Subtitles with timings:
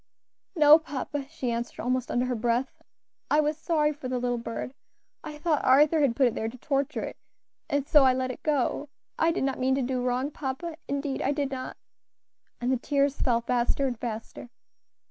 [0.55, 2.81] "No, papa," she answered almost under her breath.
[3.29, 4.73] "I was sorry for the little bird.
[5.23, 7.15] I thought Arthur had put it there to torture it,
[7.69, 8.89] and so I let it go.
[9.19, 11.77] I did not mean to do wrong, papa, indeed I did not,"
[12.59, 14.49] and the tears fell faster and faster.